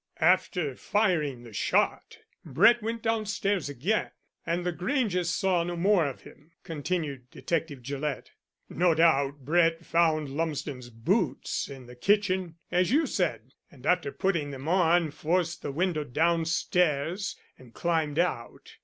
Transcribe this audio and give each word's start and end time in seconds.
"After 0.19 0.73
firing 0.75 1.43
the 1.43 1.53
shot 1.53 2.17
Brett 2.43 2.81
went 2.81 3.03
downstairs 3.03 3.69
again, 3.69 4.09
and 4.47 4.65
the 4.65 4.71
Granges 4.71 5.29
saw 5.29 5.61
no 5.63 5.75
more 5.77 6.07
of 6.07 6.21
him," 6.21 6.49
continued 6.63 7.29
Detective 7.29 7.83
Gillett. 7.83 8.31
"No 8.67 8.95
doubt 8.95 9.45
Brett 9.45 9.85
found 9.85 10.29
Lumsden's 10.29 10.89
boots 10.89 11.69
in 11.69 11.85
the 11.85 11.93
kitchen, 11.95 12.55
as 12.71 12.89
you 12.91 13.05
said, 13.05 13.51
and 13.69 13.85
after 13.85 14.11
putting 14.11 14.49
them 14.49 14.67
on 14.67 15.11
forced 15.11 15.61
the 15.61 15.71
window 15.71 16.03
downstairs 16.03 17.35
and 17.59 17.71
climbed 17.75 18.17
out. 18.17 18.77